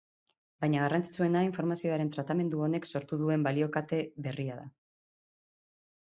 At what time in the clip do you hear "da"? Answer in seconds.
4.63-4.67